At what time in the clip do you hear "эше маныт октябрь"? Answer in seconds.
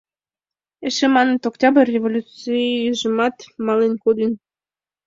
0.87-1.91